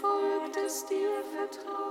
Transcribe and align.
Volk, 0.00 0.52
das 0.54 0.86
dir 0.86 1.22
vertraut, 1.34 1.89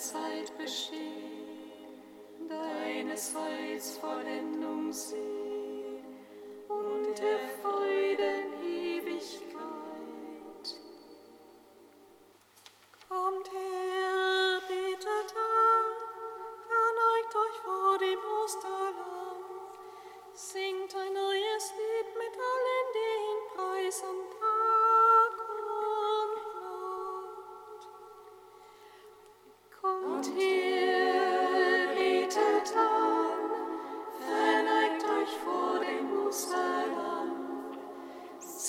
Zeit 0.00 0.56
bestehen, 0.56 2.48
deines 2.48 3.34
Heils 3.34 3.98
Vollendung 3.98 4.92
sehen 4.92 5.39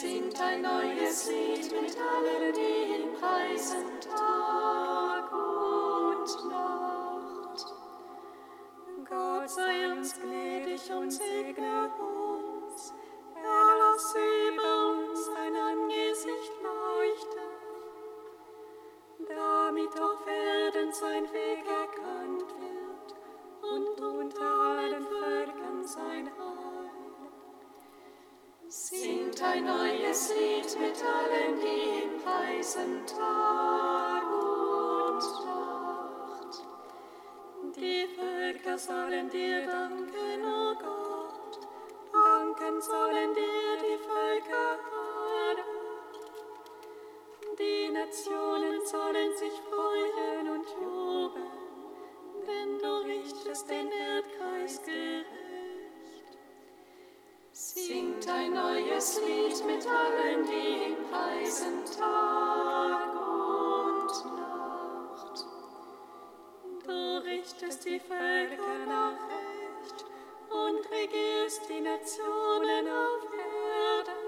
singt 0.01 0.41
ein 0.41 0.61
neues 0.61 1.29
Lied 1.29 1.71
mit 1.79 1.95
allen, 1.97 2.53
die 2.53 3.03
ihn 3.03 3.13
preisen, 3.19 3.99
Tag 3.99 4.80
neues 29.63 30.33
Lied 30.35 30.79
mit 30.79 30.97
allen, 31.03 31.59
die 31.61 31.81
ihn 32.03 32.13
preisen, 32.23 33.05
Tag 33.05 34.23
und 34.31 35.23
Nacht. 35.45 36.53
Die 37.75 38.07
Völker 38.15 38.77
sollen 38.77 39.29
dir 39.29 39.65
danken, 39.65 40.20
neues 59.01 59.19
Lied 59.25 59.65
mit 59.65 59.87
allen, 59.87 60.45
die 60.45 60.85
ihn 60.85 60.97
preisen, 61.09 61.83
Tag 61.97 63.13
und 63.15 64.11
Nacht. 64.37 65.45
Du 66.85 67.17
richtest 67.25 67.85
die 67.85 67.99
Völker 67.99 68.85
nach 68.87 69.17
Recht 69.29 70.05
und 70.49 70.91
regierst 70.91 71.67
die 71.69 71.81
Nationen 71.81 72.87
auf 72.87 73.23
Erden. 73.33 74.21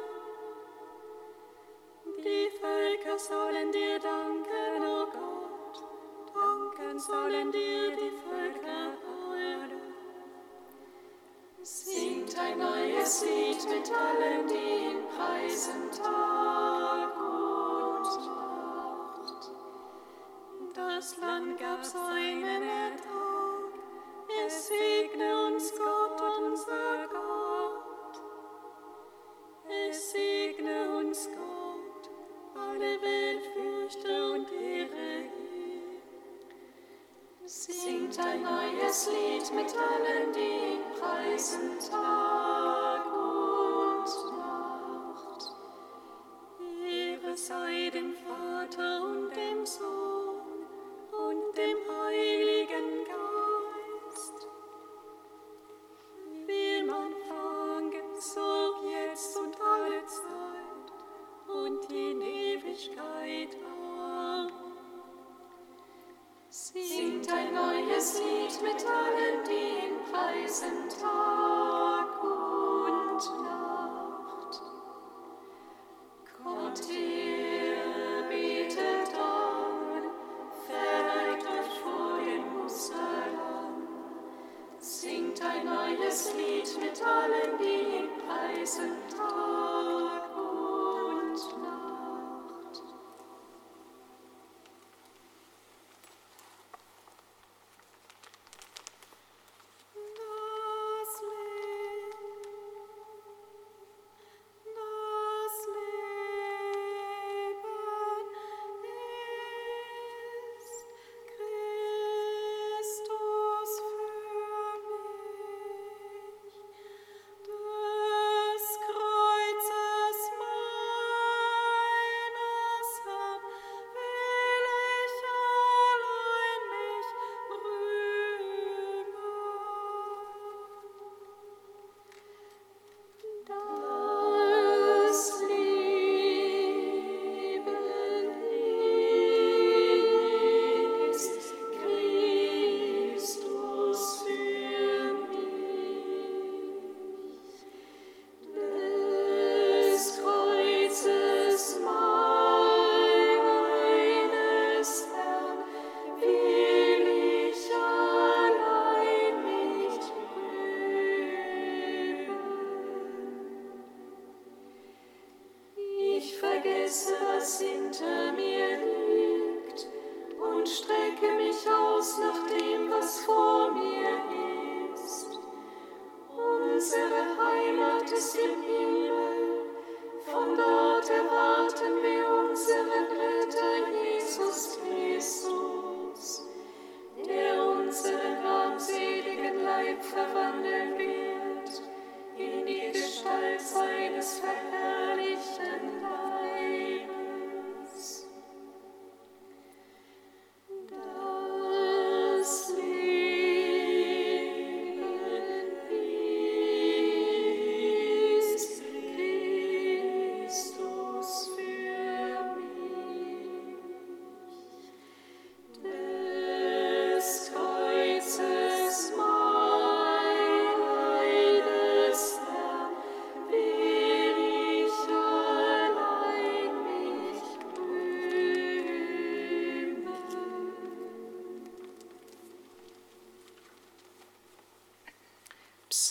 Die 2.17 2.49
Völker 2.59 3.19
sollen 3.19 3.71
dir 3.71 3.99
danken, 3.99 4.81
o 4.81 5.05
Gott, 5.05 5.83
danken 6.33 6.99
sollen 6.99 7.51
dir 7.51 7.91
die 7.91 8.09
Völker 8.09 8.22
es 13.03 13.21
Lied 13.21 13.69
mit 13.69 13.91
allen, 13.91 14.47
die 14.47 14.91
ihn 14.91 15.03
preisen 15.09 15.91
Tag 15.91 17.11
und 17.17 18.07
Nacht. 18.27 19.51
Das 20.73 21.17
Land 21.17 21.59
gab 21.59 21.83
seinen 21.83 22.63
Ertrag, 22.63 23.73
es 24.45 24.67
segne 24.67 25.47
uns 25.47 25.73
Gott, 25.77 26.21
unser 26.39 27.07
Gott. 27.11 28.21
Es 29.67 30.11
segne 30.11 30.97
uns 30.97 31.27
Gott, 31.27 32.09
alle 32.55 33.01
Welt 33.01 33.45
fürchte 33.53 34.31
und 34.31 34.51
ehre 34.53 35.23
ihn. 35.23 36.01
Singt 37.45 38.17
ein 38.19 38.43
neues 38.43 39.09
Lied 39.09 39.53
mit 39.53 39.75
allen, 39.75 40.31
die 40.31 40.75
ihn 40.75 40.83
preisen 40.97 41.77
Tag 41.79 42.32
es 68.03 68.17
sieht 68.17 68.61
mit 68.61 68.85
allen, 68.85 69.43
die 69.47 69.87
ihn 69.87 69.95
preisen, 70.11 70.89
Tag. 70.99 71.62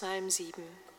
Psalm 0.03 0.29
7. 0.29 0.92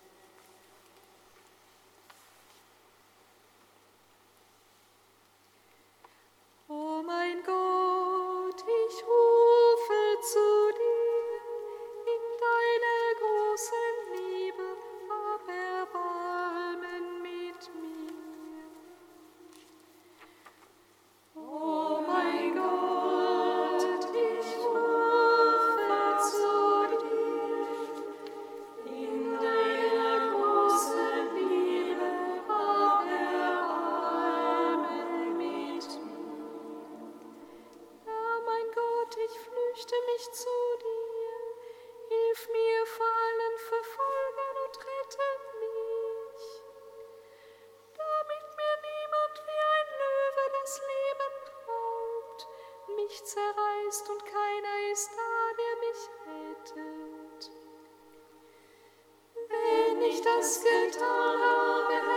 es 60.39 60.61
getan 60.61 61.39
habe, 61.43 62.12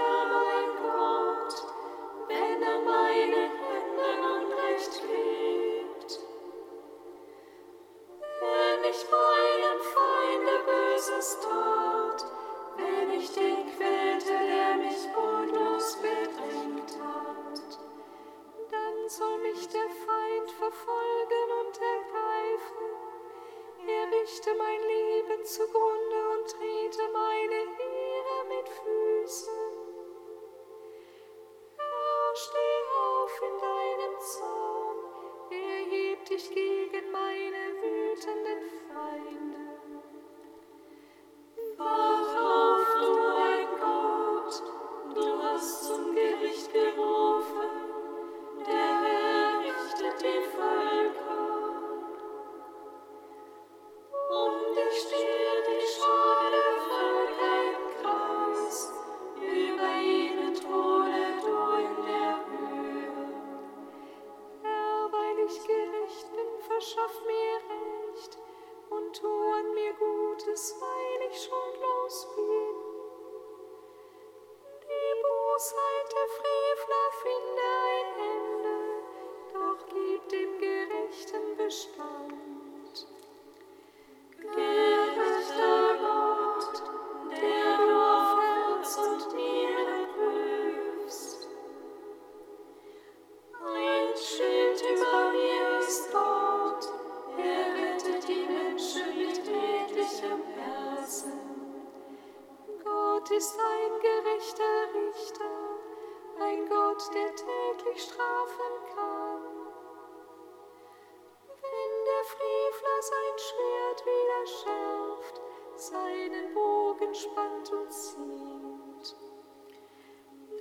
wieder 114.06 114.46
schärft, 114.46 115.40
seinen 115.76 116.54
Bogen 116.54 117.14
spannt 117.14 117.72
und 117.72 117.92
zieht. 117.92 119.16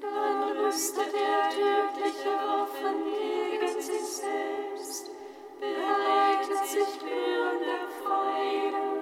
Dann 0.02 0.58
rüstet 0.58 1.14
er 1.14 1.50
tödliche 1.50 2.34
Waffen 2.34 3.04
gegen 3.06 3.82
sich 3.82 4.02
selbst, 4.02 5.12
bereitet 5.60 6.66
sich 6.66 7.00
glühende 7.00 7.88
Pfeile. 8.02 8.95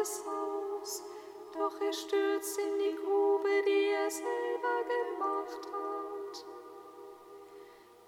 Gottes 0.00 0.24
Haus, 0.24 1.04
doch 1.52 1.78
er 1.78 1.92
stürzt 1.92 2.58
in 2.58 2.78
die 2.78 2.96
Grube, 2.96 3.62
die 3.66 3.90
er 3.90 4.10
selber 4.10 4.82
gemacht 4.88 5.60
hat. 5.66 6.44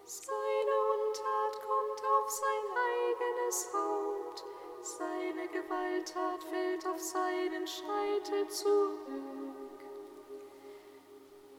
Seine 0.03 0.75
Untat 0.95 1.61
kommt 1.61 2.03
auf 2.03 2.31
sein 2.31 2.67
eigenes 2.95 3.71
Haupt, 3.75 4.45
seine 4.81 5.49
Gewalttat 5.49 6.43
fällt 6.45 6.87
auf 6.87 6.99
seinen 6.99 7.67
Scheitel 7.67 8.49
zurück. 8.49 9.83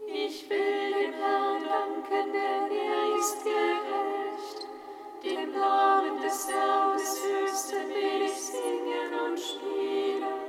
Ich 0.08 0.50
will 0.50 0.94
dem 0.94 1.14
Herrn 1.14 1.64
danken, 1.64 2.34
denn 2.34 2.72
er 2.72 3.18
ist 3.20 3.44
gerecht, 3.44 4.68
dem 5.24 5.52
Namen 5.52 6.22
des 6.22 6.48
Herrn 6.50 6.98
des 6.98 7.24
Höchsten 7.24 7.90
will 7.90 8.22
ich 8.24 8.33
singen 8.54 9.14
und 9.26 9.40
spielen. 9.40 10.43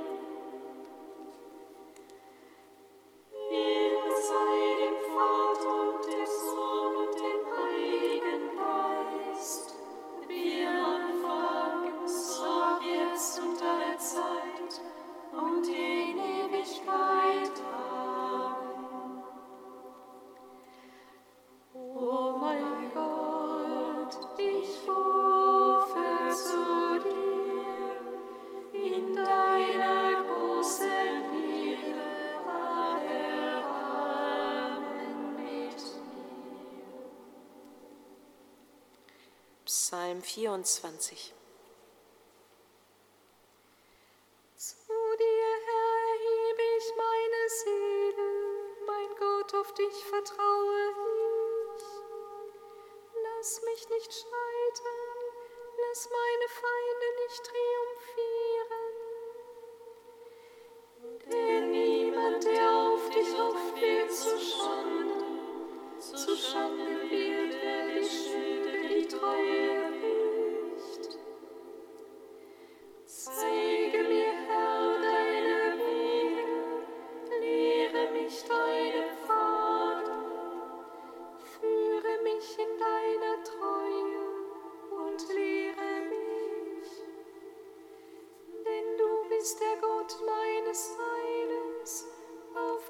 24. 40.35 41.31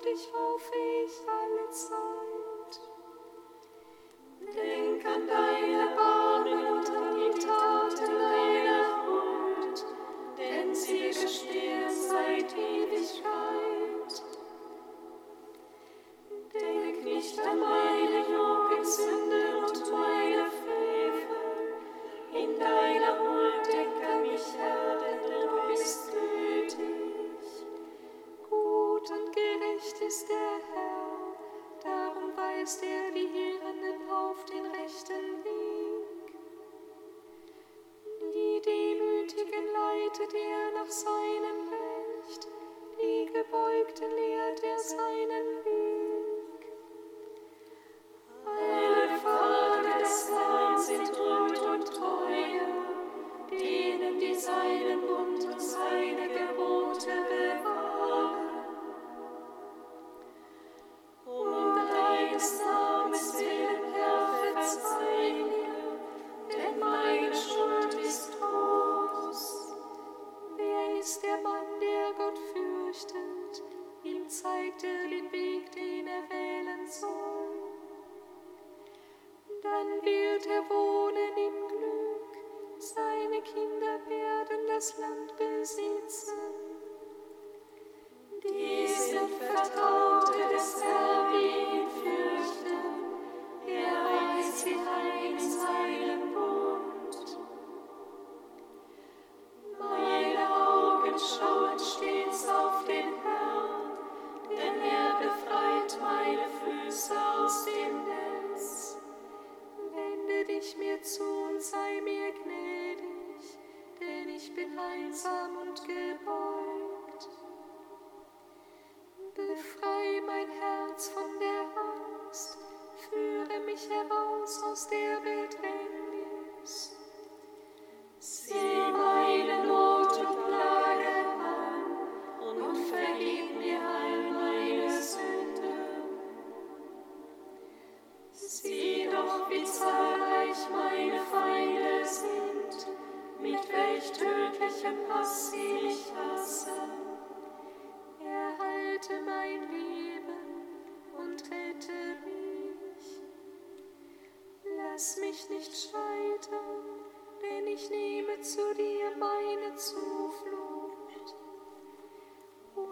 dich 0.05 0.27
vor. 0.31 0.44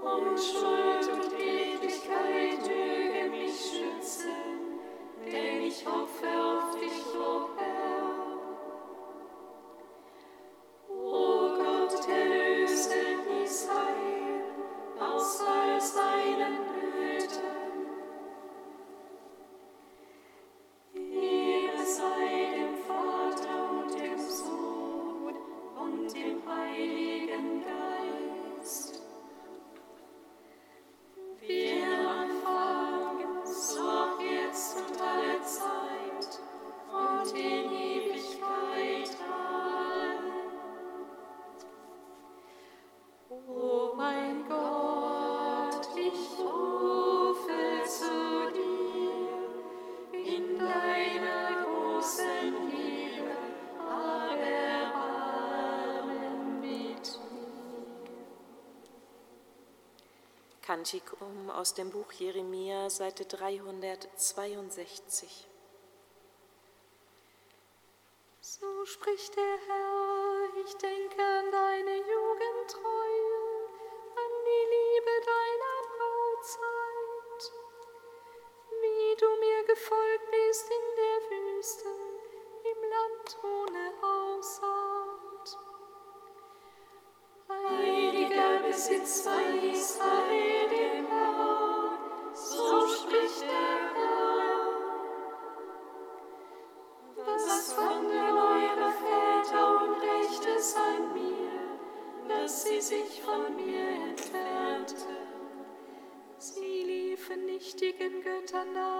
und 0.03 0.37
Schuld 0.37 1.07
und 1.13 1.33
Ewigkeit 1.39 2.59
möge 2.59 3.29
mich 3.29 3.55
schützen, 3.55 4.29
denn 5.25 5.61
ich 5.61 5.85
hoffe 5.85 6.42
Kantik 60.83 61.13
aus 61.55 61.73
dem 61.73 61.91
Buch 61.91 62.11
Jeremia, 62.11 62.89
Seite 62.89 63.23
362. 63.23 65.47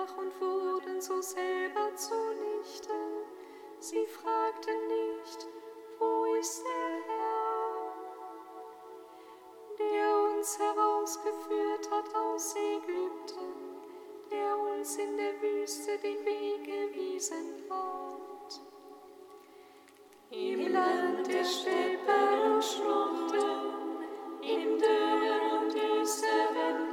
nach 0.04 0.18
und 0.18 0.42
wurden 0.42 1.02
so 1.02 1.22
selber 1.22 1.96
zunichte. 1.96 2.94
Sie 3.80 4.06
fragten 4.08 4.88
nicht, 4.88 5.48
wo 6.00 6.36
ist 6.36 6.64
der 6.64 6.96
Herr, 7.08 7.94
der 9.80 10.38
uns 10.38 10.60
herausgeführt 10.60 11.90
hat 11.92 12.16
aus 12.16 12.56
Ägypten, 12.56 13.54
der 14.32 14.58
uns 14.58 14.98
in 14.98 15.18
der 15.18 15.42
Wüste 15.42 15.98
den 15.98 16.26
Weg 16.26 16.64
gewiesen 16.66 17.64
hat. 17.70 18.62
Im 20.32 20.72
Land 20.74 21.28
der 21.28 21.46
Steppen 21.46 22.54
und 22.54 22.64
Schluchten, 22.64 24.02
in 24.42 24.80
Dürren 24.80 25.64
und 25.64 25.74
düsteren 25.74 26.93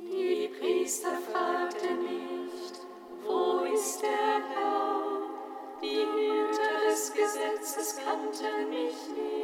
Die 0.00 0.48
Priester 0.48 1.16
fragten 1.30 2.02
nicht, 2.02 2.80
wo 3.22 3.64
ist 3.74 4.02
der 4.02 4.10
Herr? 4.10 5.22
Die 5.82 6.00
Hüter 6.00 6.88
des 6.88 7.12
Gesetzes 7.12 7.96
kannten 8.04 8.70
mich 8.70 9.08
nicht. 9.08 9.43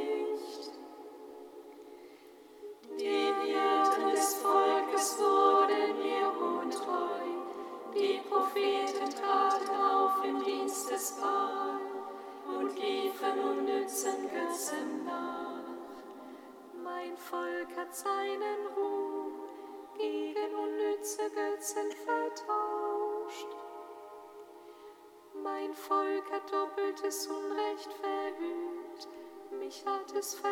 his 30.21 30.35
face. 30.35 30.50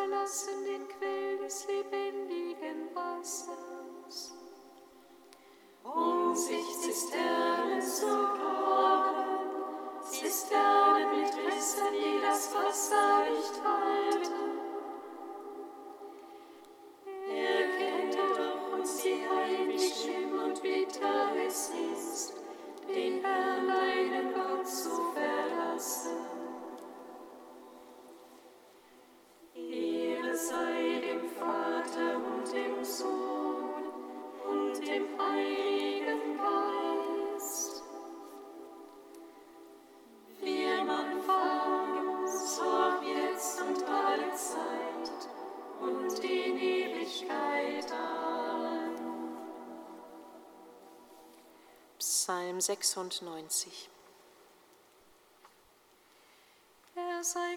Psalm 52.58 53.10
96. 53.10 53.88
Er 56.96 57.22
sei 57.22 57.56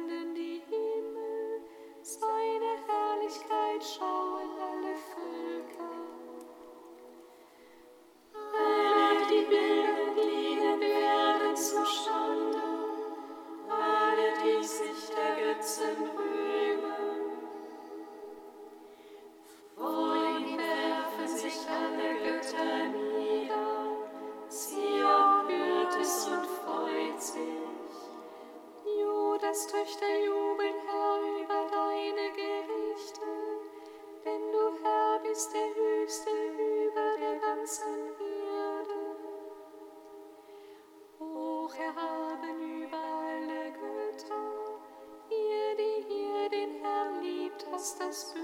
is 47.81 47.93
this 47.93 48.40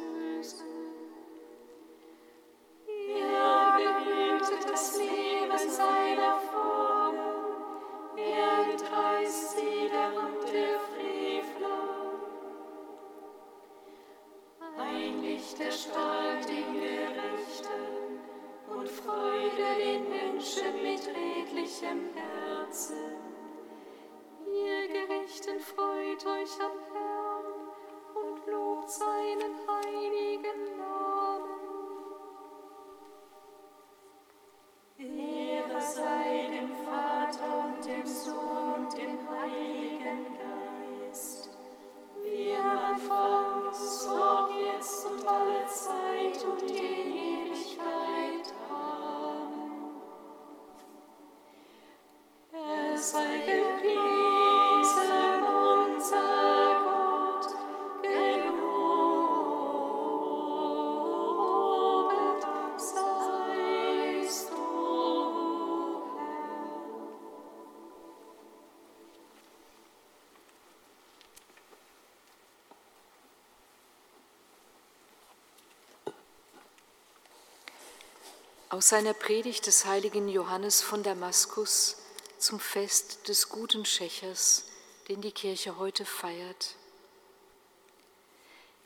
Aus 78.70 78.90
seiner 78.90 79.14
Predigt 79.14 79.66
des 79.66 79.86
heiligen 79.86 80.28
Johannes 80.28 80.82
von 80.82 81.02
Damaskus 81.02 81.96
zum 82.38 82.60
Fest 82.60 83.30
des 83.30 83.48
guten 83.48 83.86
Schächers, 83.86 84.66
den 85.08 85.22
die 85.22 85.32
Kirche 85.32 85.78
heute 85.78 86.04
feiert. 86.04 86.76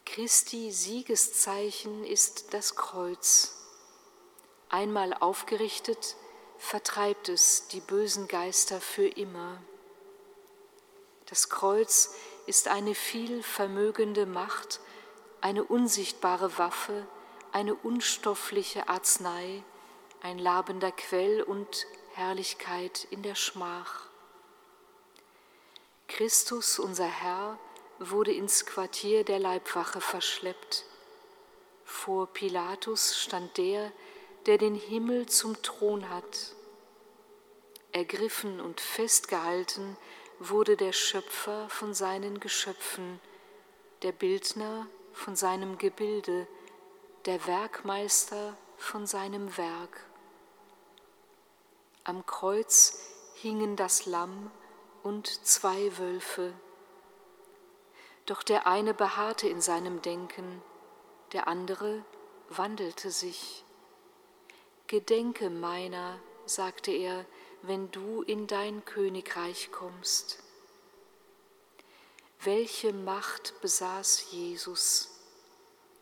Christi 0.05 0.71
Siegeszeichen 0.71 2.03
ist 2.03 2.53
das 2.53 2.75
Kreuz. 2.75 3.55
Einmal 4.69 5.15
aufgerichtet, 5.15 6.15
vertreibt 6.59 7.27
es 7.27 7.67
die 7.69 7.81
bösen 7.81 8.27
Geister 8.27 8.79
für 8.79 9.07
immer. 9.07 9.63
Das 11.25 11.49
Kreuz 11.49 12.13
ist 12.45 12.67
eine 12.67 12.93
viel 12.93 13.41
vermögende 13.41 14.27
Macht, 14.27 14.79
eine 15.41 15.63
unsichtbare 15.63 16.59
Waffe, 16.59 17.07
eine 17.51 17.73
unstoffliche 17.73 18.87
Arznei, 18.87 19.63
ein 20.21 20.37
labender 20.37 20.91
Quell 20.91 21.41
und 21.41 21.87
Herrlichkeit 22.13 23.07
in 23.09 23.23
der 23.23 23.35
Schmach. 23.35 24.07
Christus, 26.07 26.77
unser 26.77 27.07
Herr, 27.07 27.57
wurde 27.99 28.31
ins 28.31 28.65
Quartier 28.65 29.23
der 29.23 29.39
Leibwache 29.39 30.01
verschleppt. 30.01 30.85
Vor 31.85 32.27
Pilatus 32.27 33.17
stand 33.17 33.57
der, 33.57 33.91
der 34.45 34.57
den 34.57 34.75
Himmel 34.75 35.27
zum 35.27 35.61
Thron 35.61 36.09
hat. 36.09 36.55
Ergriffen 37.91 38.59
und 38.59 38.79
festgehalten 38.79 39.97
wurde 40.39 40.77
der 40.77 40.93
Schöpfer 40.93 41.69
von 41.69 41.93
seinen 41.93 42.39
Geschöpfen, 42.39 43.19
der 44.01 44.11
Bildner 44.11 44.87
von 45.13 45.35
seinem 45.35 45.77
Gebilde, 45.77 46.47
der 47.25 47.45
Werkmeister 47.45 48.57
von 48.77 49.05
seinem 49.05 49.55
Werk. 49.57 50.10
Am 52.11 52.25
Kreuz 52.25 52.99
hingen 53.35 53.77
das 53.77 54.05
Lamm 54.05 54.51
und 55.01 55.27
zwei 55.47 55.97
Wölfe. 55.97 56.51
Doch 58.25 58.43
der 58.43 58.67
eine 58.67 58.93
beharrte 58.93 59.47
in 59.47 59.61
seinem 59.61 60.01
Denken, 60.01 60.61
der 61.31 61.47
andere 61.47 62.03
wandelte 62.49 63.11
sich. 63.11 63.63
Gedenke 64.87 65.49
meiner, 65.49 66.19
sagte 66.45 66.91
er, 66.91 67.25
wenn 67.61 67.89
du 67.91 68.23
in 68.23 68.45
dein 68.45 68.83
Königreich 68.83 69.71
kommst. 69.71 70.43
Welche 72.41 72.91
Macht 72.91 73.53
besaß 73.61 74.31
Jesus? 74.31 75.17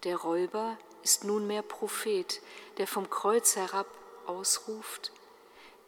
Der 0.05 0.17
Räuber 0.17 0.75
ist 1.03 1.23
nunmehr 1.23 1.61
Prophet, 1.61 2.41
der 2.79 2.87
vom 2.87 3.11
Kreuz 3.11 3.55
herab 3.55 3.85
ausruft, 4.25 5.11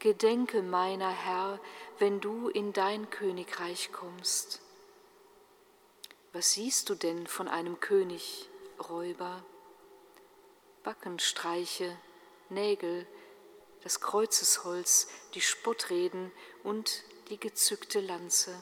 Gedenke 0.01 0.63
meiner 0.63 1.11
Herr, 1.11 1.59
wenn 1.99 2.21
du 2.21 2.49
in 2.49 2.73
dein 2.73 3.11
Königreich 3.11 3.91
kommst. 3.91 4.59
Was 6.33 6.53
siehst 6.53 6.89
du 6.89 6.95
denn 6.95 7.27
von 7.27 7.47
einem 7.47 7.79
König, 7.79 8.49
Räuber? 8.89 9.45
Backenstreiche, 10.83 11.95
Nägel, 12.49 13.05
das 13.83 14.01
Kreuzesholz, 14.01 15.07
die 15.35 15.41
Spottreden 15.41 16.31
und 16.63 17.03
die 17.29 17.39
gezückte 17.39 17.99
Lanze. 17.99 18.59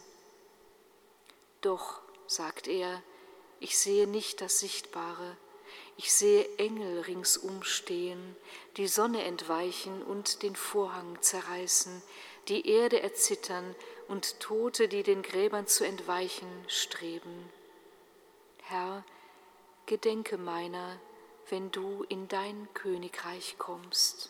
Doch, 1.61 2.01
sagt 2.27 2.67
er, 2.67 3.01
ich 3.61 3.79
sehe 3.79 4.07
nicht 4.07 4.41
das 4.41 4.59
Sichtbare, 4.59 5.37
ich 5.99 6.13
sehe 6.13 6.47
Engel 6.57 7.01
ringsum 7.01 7.61
stehen, 7.61 8.37
die 8.77 8.87
Sonne 8.87 9.25
entweichen 9.25 10.01
und 10.01 10.43
den 10.43 10.55
Vorhang 10.55 11.21
zerreißen, 11.21 12.01
die 12.47 12.69
Erde 12.69 13.01
erzittern 13.01 13.75
und 14.07 14.39
Tote, 14.39 14.87
die 14.87 15.03
den 15.03 15.23
Gräbern 15.23 15.67
zu 15.67 15.83
entweichen 15.83 16.47
streben. 16.67 17.51
Herr, 18.63 19.03
gedenke 19.87 20.37
meiner, 20.37 21.01
wenn 21.49 21.69
du 21.69 22.03
in 22.07 22.29
dein 22.29 22.69
Königreich 22.73 23.57
kommst. 23.57 24.29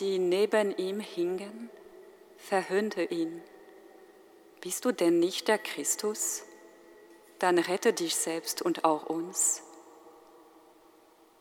die 0.00 0.18
neben 0.18 0.76
ihm 0.76 1.00
hingen, 1.00 1.70
verhöhnte 2.36 3.02
ihn. 3.02 3.42
Bist 4.60 4.84
du 4.84 4.92
denn 4.92 5.18
nicht 5.18 5.48
der 5.48 5.58
Christus? 5.58 6.44
Dann 7.38 7.58
rette 7.58 7.92
dich 7.92 8.16
selbst 8.16 8.62
und 8.62 8.84
auch 8.84 9.06
uns. 9.06 9.62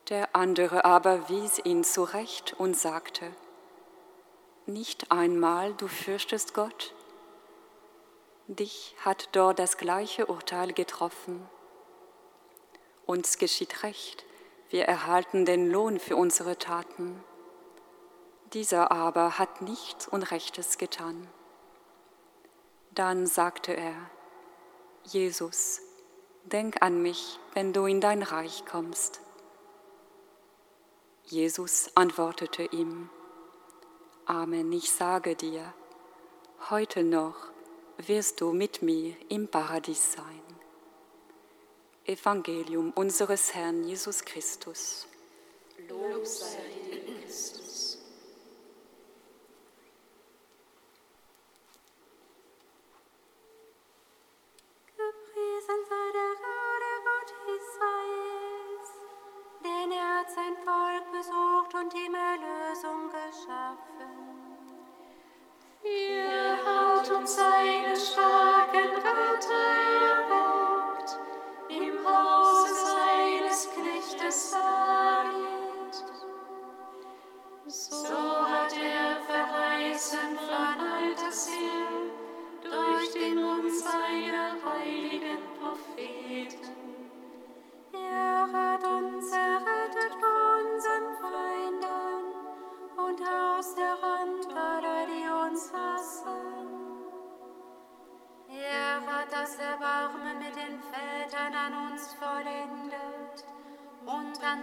Der 0.10 0.36
andere 0.36 0.86
aber 0.86 1.28
wies 1.30 1.60
ihn 1.64 1.84
zurecht 1.84 2.56
und 2.58 2.78
sagte, 2.78 3.32
Nicht 4.66 5.12
einmal 5.12 5.74
du 5.74 5.88
fürchtest 5.88 6.54
Gott? 6.54 6.94
dich 8.48 8.96
hat 9.04 9.30
dort 9.34 9.60
das 9.60 9.78
gleiche 9.78 10.28
Urteil 10.28 10.72
getroffen. 10.72 11.48
Uns 13.06 13.38
geschieht 13.38 13.84
recht, 13.84 14.26
wir 14.70 14.86
erhalten 14.86 15.46
den 15.46 15.70
Lohn 15.70 16.00
für 16.00 16.16
unsere 16.16 16.58
Taten. 16.58 17.24
Dieser 18.54 18.92
aber 18.92 19.38
hat 19.38 19.62
nichts 19.62 20.08
Unrechtes 20.08 20.78
getan. 20.78 21.28
Dann 22.92 23.28
sagte 23.28 23.76
er, 23.76 23.96
Jesus, 25.04 25.82
denk 26.46 26.82
an 26.82 27.02
mich, 27.02 27.40
wenn 27.54 27.74
du 27.74 27.86
in 27.86 28.02
dein 28.02 28.24
Reich 28.24 28.66
kommst. 28.66 29.20
Jesus 31.26 31.92
antwortete 31.96 32.64
ihm, 32.64 33.10
Amen, 34.26 34.72
ich 34.72 34.92
sage 34.92 35.36
dir, 35.36 35.74
heute 36.70 37.04
noch 37.04 37.36
wirst 37.98 38.40
du 38.42 38.54
mit 38.54 38.82
mir 38.82 39.16
im 39.30 39.50
Paradies 39.50 40.14
sein. 40.14 40.42
Evangelium 42.06 42.92
unseres 42.92 43.54
Herrn 43.54 43.84
Jesus 43.84 44.24
Christus. 44.24 45.08
Lob 45.90 46.26
sei 46.26 46.64
dir, 46.90 47.22
Christus. 47.22 47.67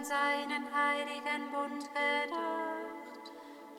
Seinen 0.07 0.65
heiligen 0.71 1.49
Bund 1.51 1.89
gedacht, 1.89 3.25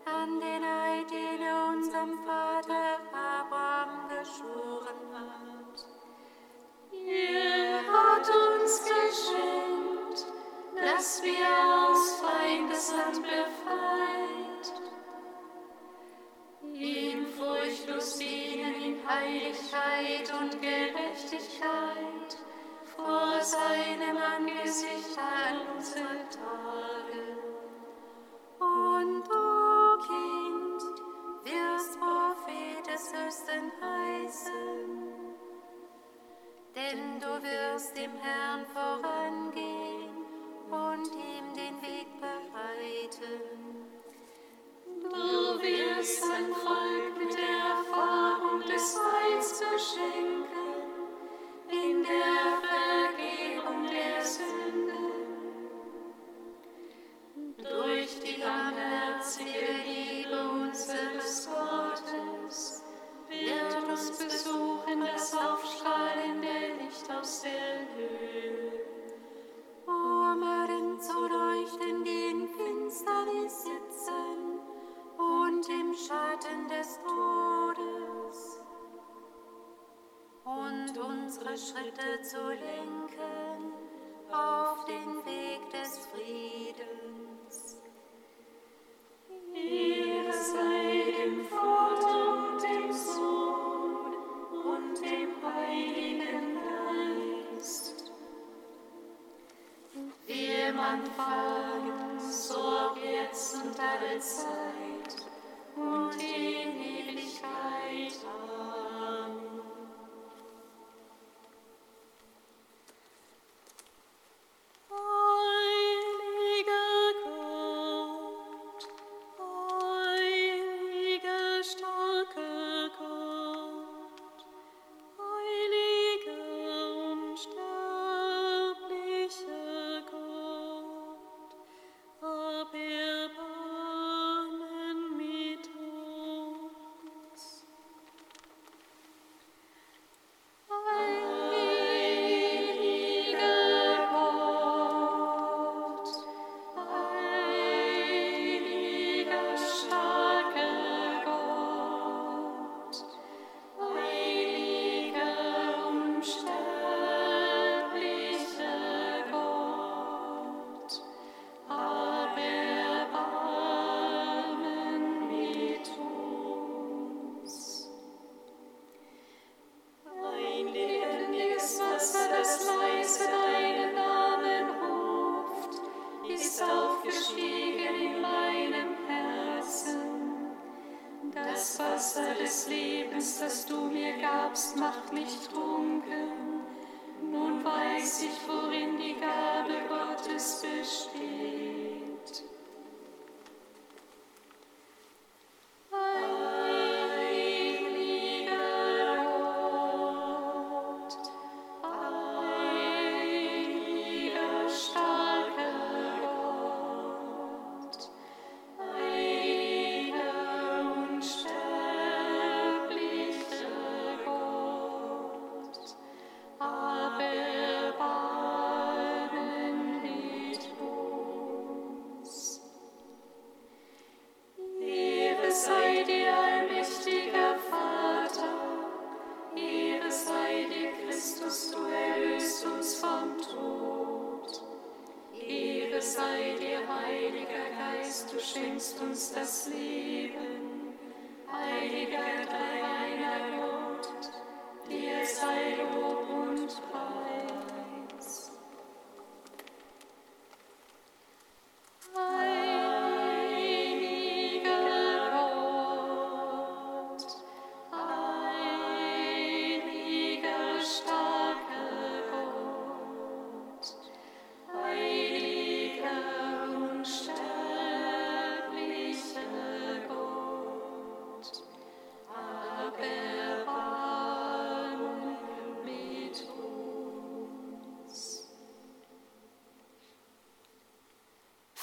an 0.04 0.40
den 0.40 0.64
Eid, 0.64 1.08
den 1.08 1.40
er 1.40 1.68
unserem 1.68 2.18
Vater 2.24 2.98
Abraham 3.12 4.08
geschworen 4.08 5.02
hat. 5.14 5.86
Er 6.90 7.78
hat 7.92 8.28
uns 8.28 8.82
geschenkt, 8.82 10.26
dass 10.74 11.22
wir 11.22 11.46
aus 11.86 12.20
Feindeshand 12.20 13.22
befreit, 13.22 14.66
ihm 16.74 17.26
furchtlos 17.26 18.18
dienen 18.18 18.74
in 18.82 19.08
Heiligkeit 19.08 20.32
und 20.40 20.60
Gerechtigkeit 20.60 22.05
seinem 23.46 24.16
Angesicht 24.16 25.16
all 25.16 25.76
unsere 25.76 26.18
Tage. 26.28 27.22
Und 28.58 29.22
du, 29.22 29.46
Kind, 30.06 30.82
wirst 31.44 31.92
Prophet 32.00 32.82
des 32.88 33.04
Höchsten 33.14 33.70
heißen, 33.80 34.88
denn 36.74 37.20
du 37.20 37.32
wirst 37.42 37.96
dem 37.96 38.14
Herrn 38.16 38.66
vorangehen 38.66 40.10
und 40.68 41.06
ihm 41.14 41.46
den 41.54 41.80
Weg 41.82 42.08
bereiten. 42.20 43.66
Du 45.02 45.62
wirst 45.62 46.24
ein 46.24 46.52
Volk 46.52 47.16
mit 47.16 47.32
der 47.38 47.58
Erfahrung 47.76 48.60
des 48.62 48.98
Heils 48.98 49.60
beschenken, 49.60 50.65
durch 57.70 58.20
die 58.20 58.40
barmherzige 58.40 59.72
Liebe 59.84 60.48
unseres 60.48 61.48
Gottes, 61.48 62.82
wird 63.28 63.90
uns 63.90 64.10
besuchen 64.10 65.00
das 65.00 65.34
Aufstrahlen 65.34 66.42
der 66.42 66.84
Licht 66.84 67.10
aus 67.10 67.42
der 67.42 67.80
Höhe. 67.94 68.72
Um 69.86 70.40
darin 70.40 71.00
zu 71.00 71.26
leuchten, 71.26 72.04
die 72.04 72.30
in 72.30 72.48
Finsternis 72.48 73.64
sitzen 73.64 74.60
und 75.18 75.68
im 75.68 75.94
Schatten 75.94 76.68
des 76.68 76.98
Todes, 77.02 78.60
und 80.44 80.98
unsere 80.98 81.56
Schritte 81.56 82.22
zu 82.22 82.55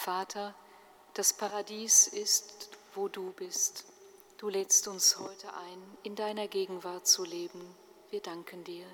Vater, 0.03 0.53
das 1.13 1.31
Paradies 1.31 2.07
ist, 2.07 2.67
wo 2.93 3.07
du 3.07 3.31
bist. 3.31 3.85
Du 4.37 4.49
lädst 4.49 4.89
uns 4.89 5.17
heute 5.17 5.47
ein, 5.53 5.97
in 6.03 6.17
deiner 6.17 6.49
Gegenwart 6.49 7.07
zu 7.07 7.23
leben. 7.23 7.61
Wir 8.09 8.19
danken 8.19 8.65
dir. 8.65 8.85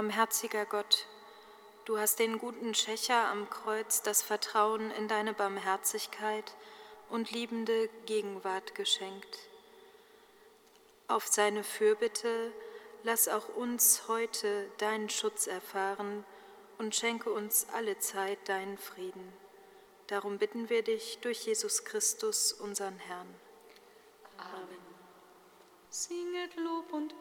Barmherziger 0.00 0.64
Gott, 0.64 1.04
du 1.84 1.98
hast 1.98 2.20
den 2.20 2.38
guten 2.38 2.74
Schächer 2.74 3.28
am 3.28 3.50
Kreuz 3.50 4.00
das 4.00 4.22
Vertrauen 4.22 4.90
in 4.92 5.08
deine 5.08 5.34
Barmherzigkeit 5.34 6.54
und 7.10 7.32
liebende 7.32 7.90
Gegenwart 8.06 8.74
geschenkt. 8.74 9.40
Auf 11.06 11.26
seine 11.26 11.62
Fürbitte 11.62 12.50
lass 13.02 13.28
auch 13.28 13.54
uns 13.56 14.08
heute 14.08 14.70
deinen 14.78 15.10
Schutz 15.10 15.46
erfahren 15.46 16.24
und 16.78 16.96
schenke 16.96 17.30
uns 17.30 17.66
alle 17.74 17.98
Zeit 17.98 18.48
deinen 18.48 18.78
Frieden. 18.78 19.30
Darum 20.06 20.38
bitten 20.38 20.70
wir 20.70 20.82
dich 20.82 21.18
durch 21.18 21.44
Jesus 21.44 21.84
Christus, 21.84 22.54
unseren 22.54 22.96
Herrn. 23.00 23.34
Amen. 24.38 24.80
Singet 25.90 26.56
Lob 26.56 26.90
und 26.90 27.19